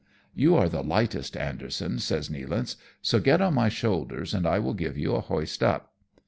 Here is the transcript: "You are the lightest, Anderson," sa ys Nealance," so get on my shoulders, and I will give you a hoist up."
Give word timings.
"You 0.33 0.55
are 0.55 0.67
the 0.67 0.81
lightest, 0.81 1.37
Anderson," 1.37 1.99
sa 1.99 2.15
ys 2.17 2.29
Nealance," 2.29 2.75
so 3.03 3.19
get 3.19 3.39
on 3.39 3.53
my 3.53 3.69
shoulders, 3.69 4.33
and 4.33 4.47
I 4.47 4.57
will 4.57 4.73
give 4.73 4.97
you 4.97 5.13
a 5.13 5.21
hoist 5.21 5.61
up." 5.61 5.93